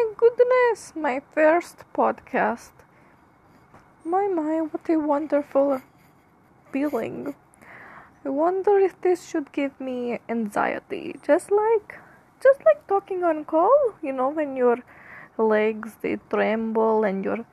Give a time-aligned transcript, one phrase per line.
[0.00, 2.72] my goodness, my first podcast.
[4.04, 5.82] My, my, what a wonderful
[6.72, 7.34] feeling.
[8.24, 11.16] I wonder if this should give me anxiety.
[11.26, 11.98] Just like,
[12.42, 14.78] just like talking on call, you know, when your
[15.36, 17.44] legs they tremble and your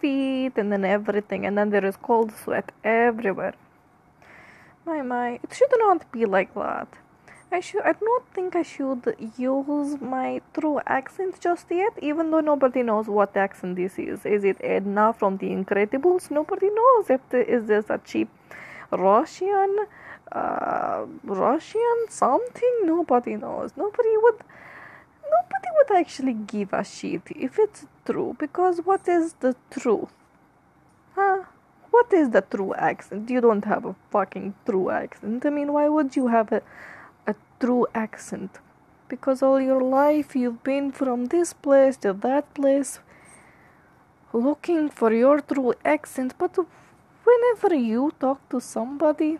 [0.00, 3.54] feet and then everything, and then there is cold sweat everywhere.
[4.86, 6.88] My, my, it should not be like that.
[7.52, 7.82] I should.
[7.82, 13.08] I don't think I should use my true accent just yet, even though nobody knows
[13.08, 14.24] what accent this is.
[14.24, 16.30] Is it Edna from The Incredibles?
[16.30, 17.10] Nobody knows.
[17.10, 18.30] If the, is this a cheap
[18.90, 19.76] Russian,
[20.32, 22.74] uh, Russian something?
[22.84, 23.72] Nobody knows.
[23.76, 24.38] Nobody would.
[25.36, 28.34] Nobody would actually give a shit if it's true.
[28.38, 30.12] Because what is the truth?
[31.14, 31.42] Huh?
[31.90, 33.28] What is the true accent?
[33.28, 35.44] You don't have a fucking true accent.
[35.44, 36.62] I mean, why would you have a
[37.62, 38.58] true accent.
[39.08, 43.00] Because all your life you've been from this place to that place
[44.32, 46.34] looking for your true accent.
[46.38, 46.58] But
[47.24, 49.38] whenever you talk to somebody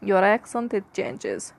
[0.00, 1.52] your accent it changes.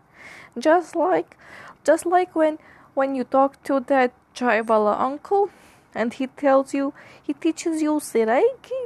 [0.58, 1.36] Just like
[1.84, 2.58] just like when
[2.94, 5.50] when you talk to that chaiwala uncle
[5.94, 8.80] and he tells you he teaches you siraiki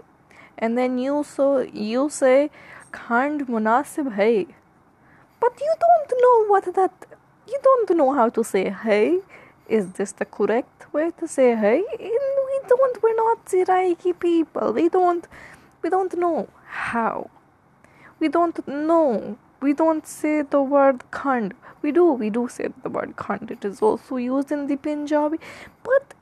[0.58, 2.50] and then you so you say
[2.92, 4.46] kind munasib hai
[5.44, 7.06] but you don't know what that
[7.54, 9.20] you don't know how to say hey.
[9.68, 11.84] Is this the correct way to say hey?
[12.00, 14.74] We don't we're not Seraiki people.
[14.74, 15.28] We don't
[15.82, 17.30] we don't know how.
[18.20, 19.38] We don't know.
[19.62, 21.54] We don't say the word khand.
[21.82, 23.52] We do we do say the word khand.
[23.52, 25.40] It is also used in the punjabi.
[25.84, 26.14] But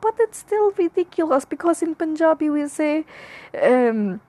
[0.00, 3.04] but it's still ridiculous because in punjabi we say
[3.72, 4.20] um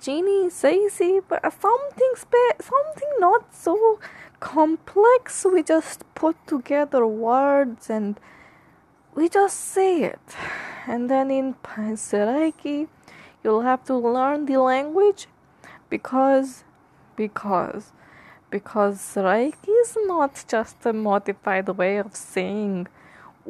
[0.00, 3.98] Genie Sassy, but something spe- something not so
[4.38, 5.44] complex.
[5.44, 8.18] We just put together words and
[9.14, 10.36] we just say it.
[10.86, 12.88] And then in Seraiki,
[13.42, 15.26] you'll have to learn the language
[15.90, 16.64] because
[17.16, 17.92] because
[18.50, 22.86] because Seraiki is not just a modified way of saying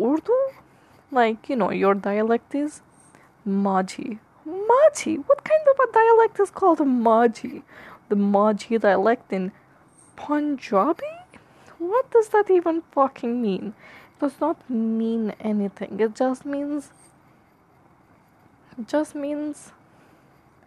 [0.01, 0.39] Urdu.
[1.11, 2.81] Like, you know, your dialect is
[3.47, 4.19] Maji
[4.71, 5.25] Maji.
[5.27, 7.63] What kind of a dialect is called a Maji?
[8.09, 9.53] The Maji dialect in
[10.17, 11.15] Punjabi?
[11.79, 13.75] What does that even fucking mean?
[14.17, 16.01] It does not mean anything.
[16.01, 16.91] It just means.
[18.77, 19.73] It just means.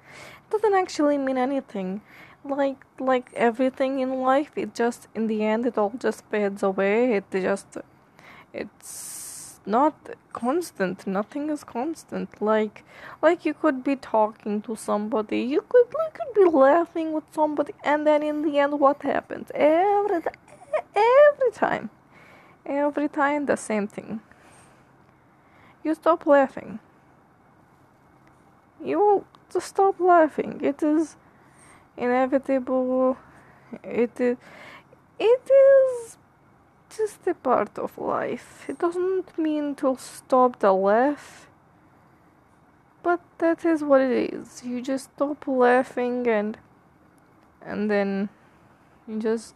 [0.07, 2.01] It doesn't actually mean anything.
[2.44, 7.13] Like like everything in life, it just in the end it all just fades away.
[7.18, 7.78] It just
[8.53, 9.21] it's
[9.66, 9.94] not
[10.34, 11.06] constant.
[11.06, 12.42] Nothing is constant.
[12.42, 12.84] Like
[13.22, 15.42] like you could be talking to somebody.
[15.42, 19.52] You could you could be laughing with somebody and then in the end what happens?
[19.54, 20.22] Every
[20.96, 21.90] every time.
[22.66, 24.22] Every time the same thing.
[25.84, 26.80] You stop laughing.
[28.84, 30.60] You just stop laughing.
[30.64, 31.18] It is
[31.98, 33.18] inevitable.
[33.84, 34.38] It is
[35.20, 36.18] it is
[36.97, 38.66] just a part of life.
[38.68, 41.47] It doesn't mean to stop the laugh,
[43.03, 44.63] but that is what it is.
[44.63, 46.57] You just stop laughing and
[47.62, 48.30] and then
[49.07, 49.56] you just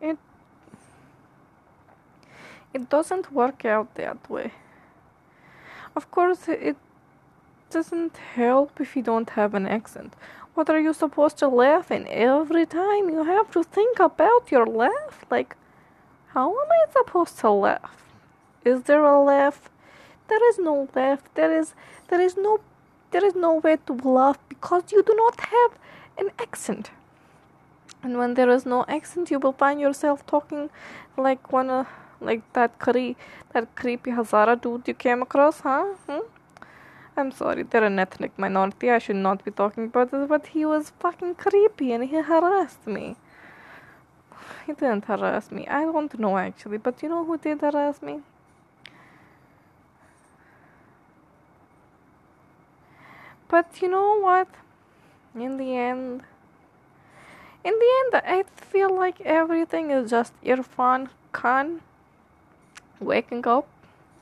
[0.00, 0.18] it
[2.74, 4.52] it doesn't work out that way.
[5.94, 6.76] Of course, it
[7.70, 10.14] doesn't help if you don't have an accent.
[10.56, 12.06] What are you supposed to laugh in?
[12.08, 15.22] Every time you have to think about your laugh?
[15.30, 15.54] Like,
[16.28, 17.98] how am I supposed to laugh?
[18.64, 19.68] Is there a laugh?
[20.28, 21.20] There is no laugh.
[21.34, 21.74] There is
[22.08, 22.60] there is no
[23.10, 25.72] there is no way to laugh because you do not have
[26.16, 26.90] an accent.
[28.02, 30.70] And when there is no accent, you will find yourself talking
[31.18, 31.84] like one, uh,
[32.18, 33.18] like that cre-
[33.52, 35.84] that creepy Hazara dude you came across, huh?
[36.08, 36.24] Hmm?
[37.18, 38.90] I'm sorry, they're an ethnic minority.
[38.90, 42.86] I should not be talking about this, but he was fucking creepy and he harassed
[42.86, 43.16] me.
[44.66, 45.66] He didn't harass me.
[45.66, 48.20] I don't know actually, but you know who did harass me?
[53.48, 54.48] But you know what?
[55.34, 56.22] In the end,
[57.64, 61.80] in the end, I feel like everything is just Irfan Khan
[63.00, 63.66] waking up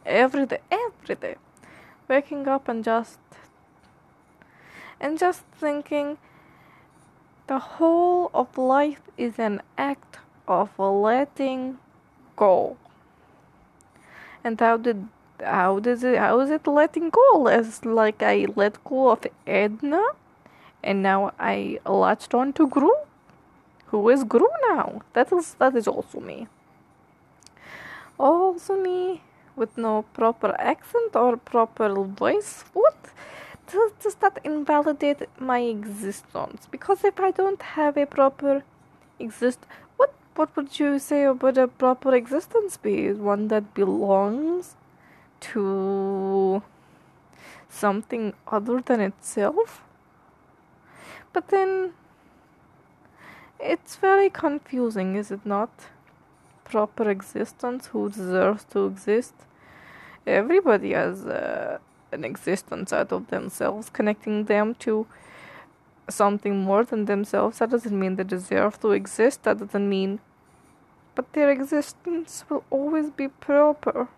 [0.07, 1.37] every day, every day
[2.09, 3.19] waking up and just
[5.01, 6.19] and just thinking
[7.47, 10.19] the whole of life is an act
[10.49, 11.79] of letting
[12.37, 12.77] go.
[14.43, 15.09] And how did
[15.43, 17.47] how does it how is it letting go?
[17.47, 20.03] As like i let go of edna
[20.83, 22.93] and now i latched on to gru
[23.87, 25.03] who is gru now.
[25.13, 26.49] That is that is also me.
[28.19, 29.23] Also me
[29.57, 32.65] with no proper accent or proper voice.
[32.73, 32.97] What?
[33.71, 36.69] Does, does that invalidate my existence?
[36.71, 38.63] Because if I don't have a proper
[39.19, 39.61] exist,
[39.97, 43.13] what what would you say about a proper existence be?
[43.13, 44.77] One that belongs
[45.53, 46.63] to
[47.69, 49.83] something other than itself?
[51.33, 51.95] But then
[53.59, 55.71] it's very confusing, is it not?
[56.65, 59.35] Proper existence, who deserves to exist?
[60.27, 61.79] Everybody has uh,
[62.13, 65.07] an existence out of themselves, connecting them to
[66.09, 67.59] something more than themselves.
[67.59, 70.21] That doesn't mean they deserve to exist, that doesn't mean.
[71.15, 74.09] But their existence will always be proper.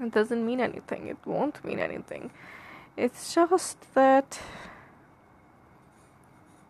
[0.00, 2.30] It doesn't mean anything, it won't mean anything.
[2.96, 4.40] It's just that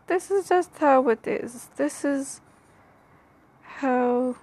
[0.06, 1.68] this is just how it is.
[1.76, 2.40] This is
[3.78, 4.36] how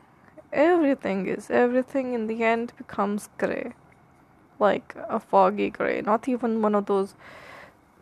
[0.54, 1.50] everything is.
[1.50, 3.74] Everything in the end becomes grey.
[4.60, 6.02] Like a foggy grey.
[6.02, 7.16] Not even one of those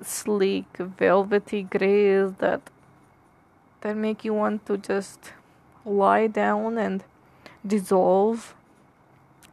[0.01, 2.62] sleek, velvety greys that
[3.81, 5.33] that make you want to just
[5.85, 7.03] lie down and
[7.65, 8.56] dissolve.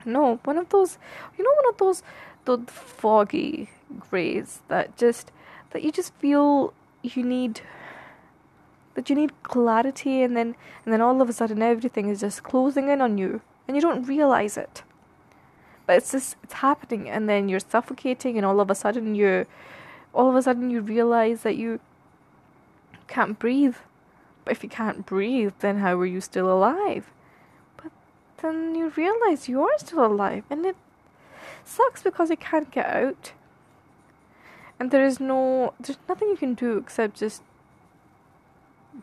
[0.04, 0.98] No, one of those
[1.38, 2.02] you know one of those
[2.44, 3.70] those foggy
[4.10, 5.32] grays that just
[5.70, 7.62] that you just feel you need
[9.00, 10.54] that you need clarity and then
[10.84, 13.80] and then all of a sudden everything is just closing in on you and you
[13.80, 14.82] don't realize it.
[15.86, 19.46] But it's just it's happening and then you're suffocating and all of a sudden you
[20.12, 21.80] all of a sudden you realize that you
[23.08, 23.76] can't breathe.
[24.44, 27.10] But if you can't breathe then how are you still alive?
[27.78, 27.92] But
[28.42, 30.76] then you realize you are still alive and it
[31.64, 33.32] sucks because you can't get out.
[34.78, 37.42] And there is no there's nothing you can do except just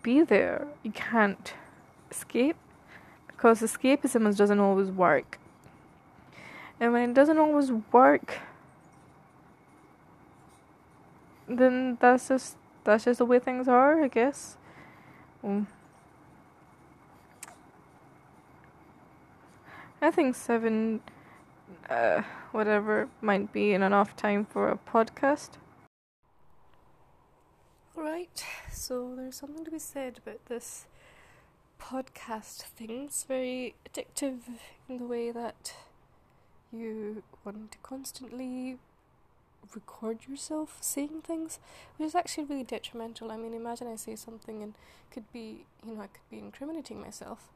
[0.04, 0.68] be there.
[0.84, 1.54] You can't
[2.12, 2.58] escape
[3.28, 5.40] because escapism doesn't always work.
[6.80, 8.40] And when it doesn't always work,
[11.48, 14.58] then that's just that's just the way things are, I guess.
[15.44, 15.68] Mm.
[20.02, 21.02] I think seven,
[21.90, 25.58] uh, whatever might be enough time for a podcast.
[28.00, 30.86] Right, so there's something to be said about this
[31.82, 33.06] podcast thing.
[33.06, 34.42] It's very addictive
[34.88, 35.74] in the way that
[36.72, 38.78] you want to constantly
[39.74, 41.58] record yourself saying things,
[41.98, 43.32] which is actually really detrimental.
[43.32, 44.76] I mean, imagine I say something and
[45.10, 47.50] could be, you know, I could be incriminating myself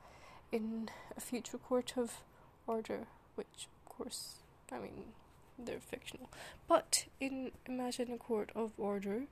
[0.51, 2.23] in a future court of
[2.65, 3.01] order,
[3.35, 4.38] which, of course,
[4.71, 5.13] I mean,
[5.59, 6.31] they're fictional.
[6.67, 9.27] But in imagine a court of order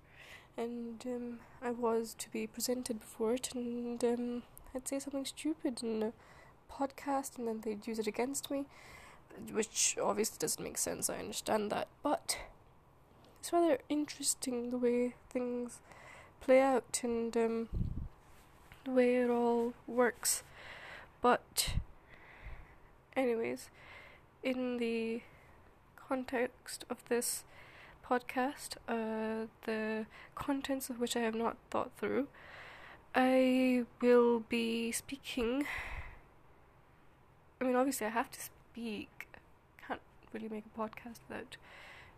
[0.57, 4.43] and um, I was to be presented before it, and um,
[4.73, 6.13] I'd say something stupid in a
[6.71, 8.65] podcast, and then they'd use it against me,
[9.51, 11.09] which obviously doesn't make sense.
[11.09, 12.37] I understand that, but
[13.39, 15.79] it's rather interesting the way things
[16.41, 17.69] play out and um,
[18.85, 20.43] the way it all works.
[21.21, 21.73] But,
[23.15, 23.69] anyways,
[24.43, 25.21] in the
[25.95, 27.43] context of this
[28.09, 32.27] podcast, uh, the contents of which I have not thought through.
[33.13, 35.65] I will be speaking.
[37.59, 39.27] I mean, obviously, I have to speak.
[39.87, 40.01] Can't
[40.33, 41.57] really make a podcast without,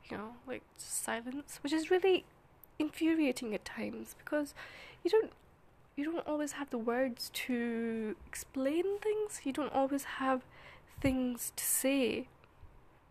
[0.09, 2.25] you know, like silence, which is really
[2.79, 4.53] infuriating at times because
[5.03, 5.31] you don't
[5.95, 9.41] you don't always have the words to explain things.
[9.43, 10.41] You don't always have
[11.01, 12.27] things to say.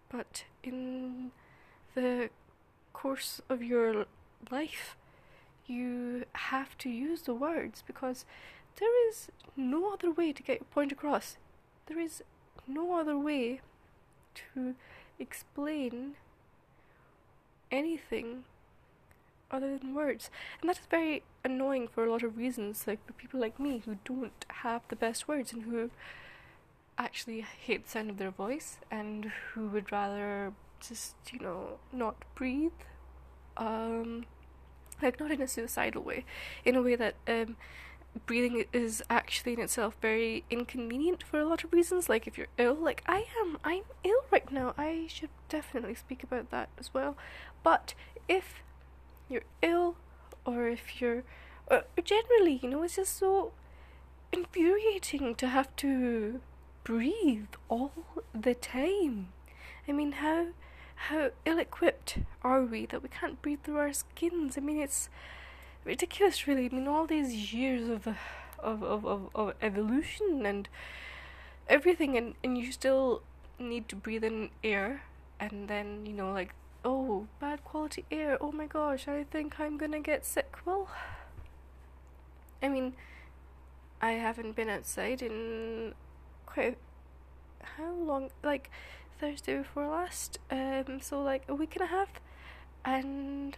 [0.08, 1.30] But in
[1.94, 2.30] the
[2.92, 4.06] course of your
[4.50, 4.96] life,
[5.66, 8.24] you have to use the words because
[8.78, 11.36] there is no other way to get your point across.
[11.86, 12.22] There is
[12.66, 13.60] no other way
[14.34, 14.74] to
[15.18, 16.14] explain
[17.70, 18.44] anything
[19.50, 20.30] other than words.
[20.60, 23.82] And that is very annoying for a lot of reasons, like for people like me
[23.84, 25.90] who don't have the best words and who
[26.98, 32.16] actually hate the sound of their voice and who would rather just, you know, not
[32.34, 32.72] breathe.
[33.56, 34.26] Um,
[35.02, 36.24] like, not in a suicidal way,
[36.64, 37.56] in a way that um,
[38.26, 42.08] breathing is actually in itself very inconvenient for a lot of reasons.
[42.08, 44.74] Like, if you're ill, like I am, I'm ill right now.
[44.76, 47.16] I should definitely speak about that as well.
[47.62, 47.94] But
[48.28, 48.62] if
[49.28, 49.96] you're ill,
[50.44, 51.24] or if you're,
[51.70, 53.52] or generally, you know, it's just so
[54.32, 56.40] infuriating to have to
[56.84, 57.92] breathe all
[58.34, 59.28] the time.
[59.88, 60.48] I mean, how
[61.08, 64.58] how ill equipped are we that we can't breathe through our skins?
[64.58, 65.08] I mean, it's
[65.84, 66.66] ridiculous, really.
[66.66, 68.06] I mean, all these years of
[68.62, 70.68] of of of, of evolution and
[71.68, 73.22] everything and, and you still
[73.58, 75.02] need to breathe in air
[75.38, 76.54] and then you know like
[76.84, 80.88] oh bad quality air oh my gosh i think i'm gonna get sick well
[82.62, 82.92] i mean
[84.02, 85.94] i haven't been outside in
[86.46, 86.76] quite
[87.62, 88.70] how long like
[89.20, 92.08] thursday before last um so like a week and a half
[92.84, 93.56] and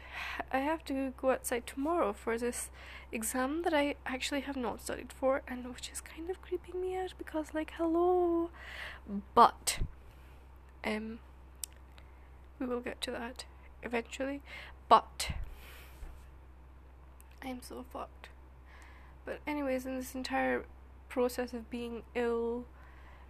[0.51, 2.71] I have to go outside tomorrow for this
[3.13, 6.97] exam that I actually have not studied for, and which is kind of creeping me
[6.97, 8.51] out because, like, hello.
[9.35, 9.79] But,
[10.85, 11.21] um,
[12.59, 13.45] we will get to that
[13.83, 14.41] eventually.
[14.89, 15.31] But,
[17.43, 18.29] I'm so fucked.
[19.25, 20.65] But, anyways, in this entire
[21.09, 22.65] process of being ill,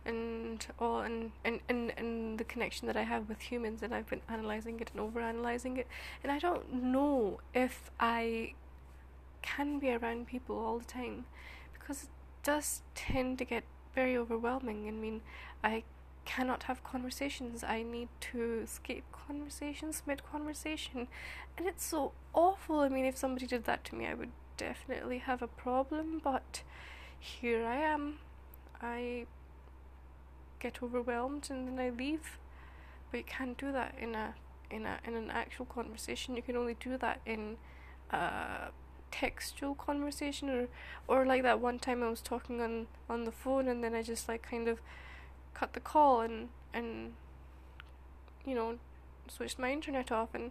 [0.05, 4.09] and all and, and, and, and the connection that I have with humans and I've
[4.09, 5.87] been analyzing it and over analyzing it
[6.23, 8.55] and I don't know if I
[9.43, 11.27] can be around people all the time
[11.73, 12.09] because it
[12.43, 14.89] does tend to get very overwhelming.
[14.89, 15.21] I mean
[15.63, 15.85] I
[16.25, 17.65] cannot have conversations.
[17.65, 21.09] I need to escape conversations mid conversation
[21.57, 22.81] and it's so awful.
[22.81, 26.63] I mean if somebody did that to me I would definitely have a problem but
[27.19, 28.19] here I am.
[28.81, 29.27] I
[30.63, 32.39] get overwhelmed and then I leave.
[33.11, 34.35] But you can't do that in a
[34.71, 36.37] in a in an actual conversation.
[36.37, 37.57] You can only do that in
[38.11, 38.71] a
[39.11, 40.69] textual conversation or
[41.09, 44.03] or like that one time I was talking on on the phone and then I
[44.03, 44.81] just like kind of
[45.53, 47.13] cut the call and and
[48.47, 48.79] you know
[49.29, 50.51] switched my internet off and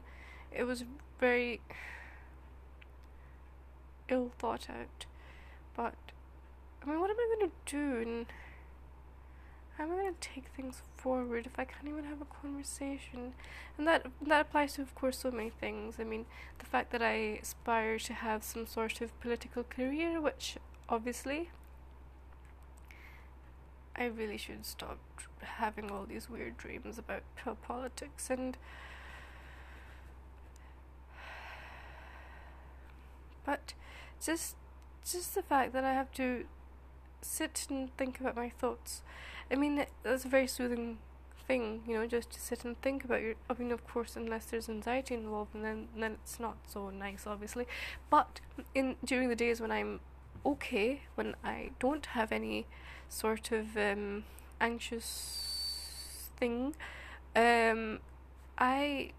[0.52, 0.84] it was
[1.20, 1.62] very
[4.10, 5.06] ill thought out.
[5.76, 5.96] But
[6.84, 8.02] I mean, what am I going to do?
[8.02, 8.26] And
[9.82, 13.34] how am I going to take things forward if I can't even have a conversation?
[13.80, 15.96] And that that applies to, of course, so many things.
[16.00, 16.28] I mean,
[16.60, 20.58] the fact that I aspire to have some sort of political career, which
[20.88, 21.50] obviously
[23.96, 25.00] I really should stop
[25.42, 27.24] having all these weird dreams about
[27.64, 28.58] politics and.
[33.44, 33.74] But
[34.24, 34.58] just
[35.04, 36.46] just the fact that I have to
[37.24, 39.02] sit and think about my thoughts.
[39.52, 41.00] I mean, that's a very soothing
[41.46, 43.36] thing, you know, just to sit and think about your.
[43.50, 47.28] I mean, of course, unless there's anxiety involved, and then then it's not so nice,
[47.28, 47.68] obviously.
[48.10, 48.40] But
[48.74, 50.00] in during the days when I'm
[50.46, 52.66] okay, when I don't have any
[53.10, 54.24] sort of um,
[54.62, 56.76] anxious thing,
[57.36, 58.00] um,
[58.58, 59.12] I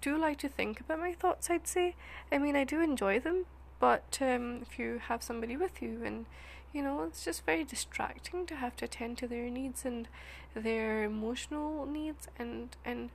[0.00, 1.50] do like to think about my thoughts.
[1.50, 1.94] I'd say.
[2.32, 3.46] I mean, I do enjoy them,
[3.78, 6.26] but um, if you have somebody with you and
[6.74, 10.08] you know it's just very distracting to have to attend to their needs and
[10.54, 13.10] their emotional needs and and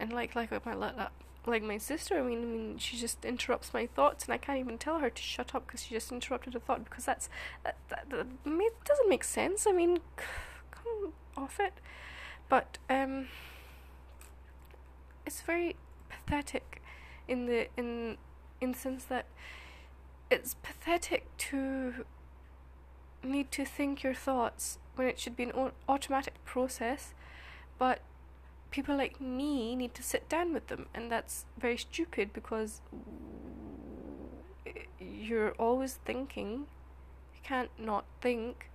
[0.00, 0.74] and like like my
[1.46, 4.58] like my sister I mean I mean she just interrupts my thoughts and I can't
[4.58, 7.28] even tell her to shut up because she just interrupted a thought because that's
[7.64, 9.66] that, that, that doesn't make sense.
[9.66, 9.98] I mean
[10.70, 11.74] come off it.
[12.48, 13.28] But um
[15.26, 15.76] it's very
[16.08, 16.82] pathetic
[17.28, 18.16] in the in
[18.60, 19.26] in the sense that
[20.30, 22.06] it's pathetic to
[23.22, 27.14] need to think your thoughts when it should be an automatic process,
[27.78, 28.00] but
[28.70, 32.80] people like me need to sit down with them, and that's very stupid because
[34.98, 36.66] you're always thinking.
[37.34, 38.70] You can't not think,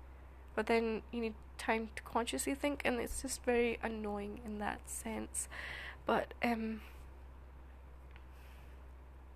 [0.55, 4.89] but then you need time to consciously think, and it's just very annoying in that
[4.89, 5.47] sense.
[6.05, 6.81] But um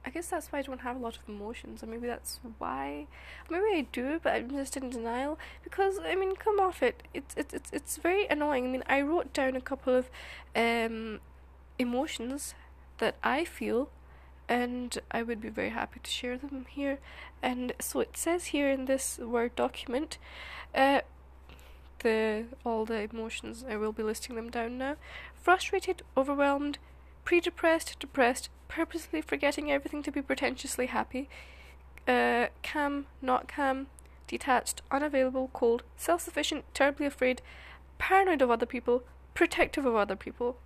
[0.04, 3.08] I guess that's why I don't have a lot of emotions, or maybe that's why.
[3.50, 7.04] Maybe I do, but I'm just in denial because I mean, come off it.
[7.14, 8.66] It's it's it's it's very annoying.
[8.66, 10.10] I mean, I wrote down a couple of
[10.56, 11.20] um,
[11.78, 12.56] emotions
[12.98, 13.90] that I feel,
[14.50, 16.98] and I would be very happy to share them here.
[17.44, 20.18] And so it says here in this word document,
[20.74, 21.02] uh,
[22.00, 23.64] the all the emotions.
[23.68, 24.96] I will be listing them down now.
[25.36, 26.80] Frustrated, overwhelmed,
[27.24, 31.30] pre-depressed, depressed, purposely forgetting everything to be pretentiously happy,
[32.08, 33.88] uh, calm, not calm,
[34.28, 37.42] detached, unavailable, cold, self-sufficient, terribly afraid,
[37.98, 40.58] paranoid of other people, protective of other people.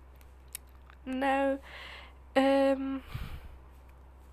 [1.04, 1.58] Now,
[2.34, 3.02] um,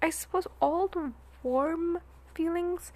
[0.02, 1.12] I suppose all the
[1.42, 2.00] warm
[2.34, 2.92] feelings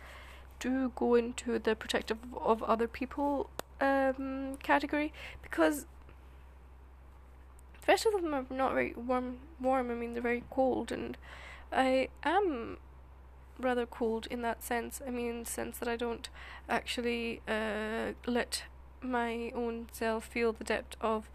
[0.60, 5.86] do go into the protective of other people um, category because
[7.88, 9.38] rest of them are not very warm.
[9.60, 9.91] Warm.
[9.91, 11.17] I mean, they're very cold, and
[11.72, 12.77] I am
[13.60, 15.01] rather cold in that sense.
[15.06, 16.29] I mean, in the sense that I don't
[16.70, 18.63] actually uh, let
[19.01, 21.29] my own self feel the depth of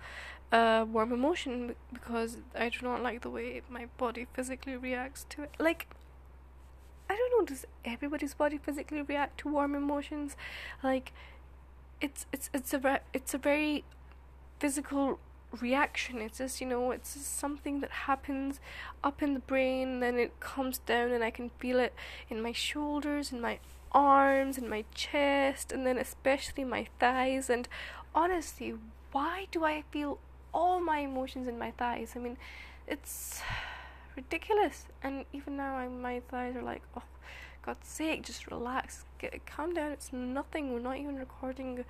[0.51, 5.43] uh, warm emotion because I do not like the way my body physically reacts to
[5.43, 5.55] it.
[5.59, 5.89] Like,
[7.09, 10.37] I don't know, does everybody's body physically react to warm emotions?
[10.83, 11.13] Like,
[12.01, 13.85] it's it's it's a it's a very
[14.59, 15.19] physical
[15.61, 16.19] reaction.
[16.19, 18.61] It's just, you know, it's just something that happens
[19.05, 21.95] up in the brain, then it comes down, and I can feel it
[22.31, 23.59] in my shoulders, in my
[23.93, 27.51] arms, in my chest, and then especially my thighs.
[27.51, 27.69] And
[28.15, 28.75] honestly,
[29.13, 30.19] why do I feel
[30.55, 32.13] all my emotions in my thighs?
[32.17, 32.39] I mean,
[32.87, 33.41] it's
[34.17, 34.87] ridiculous.
[35.03, 37.03] And even now, I, my thighs are like, oh,
[37.65, 39.93] God's sake, just relax, get calm down.
[39.93, 40.73] It's nothing.
[40.73, 41.85] We're not even recording a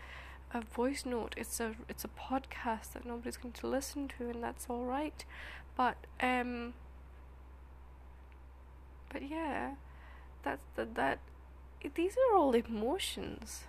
[0.61, 1.35] voice note.
[1.37, 5.25] It's a it's a podcast that nobody's going to listen to, and that's all right.
[5.76, 6.75] But um,
[9.12, 9.75] but yeah,
[10.42, 11.18] that's the, that.
[11.94, 13.64] These are all emotions,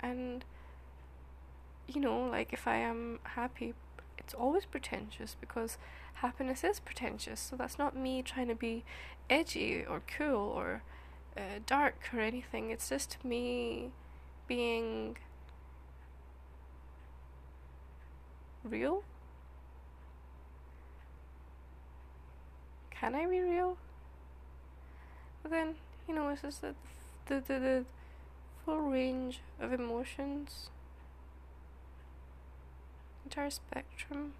[0.00, 0.44] and
[1.88, 3.74] you know, like if I am happy,
[4.18, 5.78] it's always pretentious because
[6.14, 7.40] happiness is pretentious.
[7.40, 8.84] So that's not me trying to be
[9.28, 10.82] edgy or cool or
[11.36, 12.70] uh, dark or anything.
[12.70, 13.90] It's just me
[14.46, 15.16] being
[18.66, 19.02] real?
[22.90, 23.76] Can I be real?
[25.42, 25.74] But then,
[26.08, 26.74] you know, it's just the,
[27.26, 27.84] the, the
[28.64, 30.70] full range of emotions,
[33.24, 34.32] entire spectrum.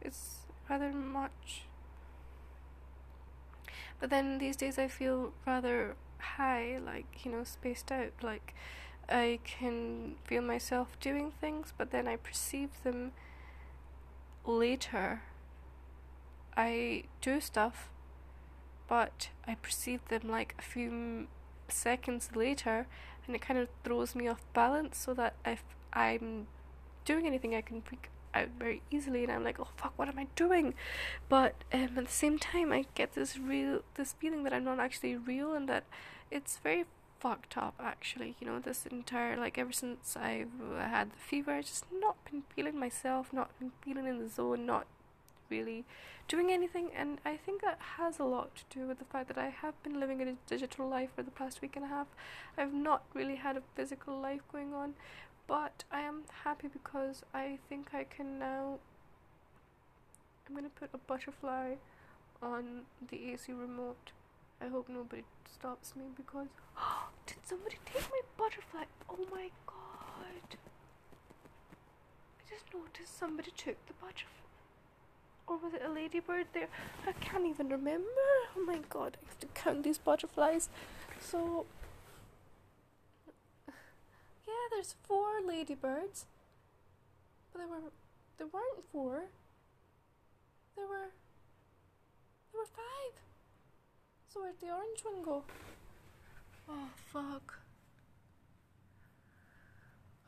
[0.00, 0.38] It's
[0.68, 1.62] rather much.
[4.00, 8.54] But then these days I feel rather high, like, you know, spaced out, like
[9.08, 13.12] I can feel myself doing things, but then I perceive them
[14.46, 15.22] later.
[16.56, 17.90] I do stuff,
[18.88, 21.26] but I perceive them like a few
[21.68, 22.86] seconds later,
[23.26, 26.46] and it kind of throws me off balance so that if I'm
[27.04, 30.18] doing anything, I can freak out very easily, and I'm like, oh fuck, what am
[30.18, 30.74] I doing?
[31.28, 34.80] But um, at the same time, I get this real, this feeling that I'm not
[34.80, 35.84] actually real, and that
[36.30, 36.84] it's very
[37.22, 41.66] fucked up actually you know this entire like ever since I've had the fever I've
[41.66, 44.88] just not been feeling myself not been feeling in the zone not
[45.48, 45.84] really
[46.26, 49.38] doing anything and I think that has a lot to do with the fact that
[49.38, 52.08] I have been living in a digital life for the past week and a half.
[52.58, 54.94] I've not really had a physical life going on
[55.46, 58.80] but I am happy because I think I can now
[60.48, 61.74] I'm gonna put a butterfly
[62.42, 64.10] on the AC remote
[64.62, 66.46] I hope nobody stops me because
[67.26, 68.84] did somebody take my butterfly?
[69.08, 70.56] Oh my god.
[72.38, 74.28] I just noticed somebody took the butterfly.
[75.48, 76.68] Or was it a ladybird there?
[77.06, 78.06] I can't even remember.
[78.56, 80.68] Oh my god, I have to count these butterflies.
[81.20, 81.66] So
[84.46, 86.26] Yeah, there's four ladybirds.
[87.52, 87.90] But there were
[88.38, 89.24] there weren't four.
[90.76, 91.10] There were
[92.52, 93.31] there were five.
[94.32, 95.42] So where'd the orange one go?
[96.66, 97.58] Oh, fuck.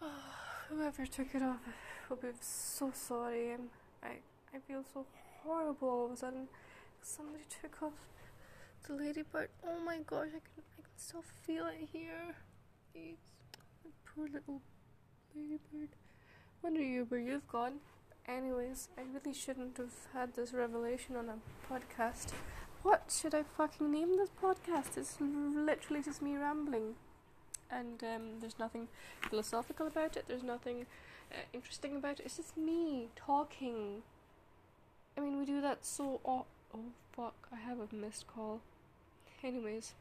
[0.03, 0.35] Oh,
[0.69, 3.55] whoever took it off, I hope I'm so sorry.
[3.55, 3.71] I'm,
[4.03, 4.19] I,
[4.55, 5.07] I feel so
[5.43, 6.49] horrible all of a sudden.
[7.01, 7.95] Somebody took off
[8.87, 9.49] the ladybird.
[9.67, 12.37] Oh my gosh, I can, I can still feel it here.
[12.95, 13.17] It's
[14.15, 14.61] poor little
[15.35, 15.97] ladybird.
[16.63, 17.77] Wonder you where you've gone.
[18.29, 22.33] Anyways, I really shouldn't have had this revelation on a podcast.
[22.85, 24.99] What should I fucking name this podcast?
[24.99, 26.97] It's literally just me rambling.
[27.71, 28.89] And um, there's nothing
[29.31, 30.85] philosophical about it, there's nothing
[31.33, 32.27] uh, interesting about it.
[32.27, 34.03] It's just me talking.
[35.17, 36.21] I mean, we do that so.
[36.27, 36.45] Oh,
[36.75, 38.61] oh fuck, I have a missed call.
[39.43, 39.95] Anyways.